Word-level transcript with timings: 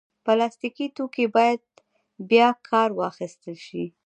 پلاستيکي 0.25 0.87
توکي 0.97 1.25
باید 1.35 1.61
بیا 2.29 2.47
کار 2.69 2.89
واخیستل 2.99 3.55
شي. 3.67 3.83